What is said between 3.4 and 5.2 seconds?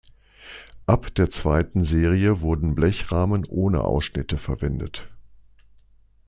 ohne Ausschnitte verwendet.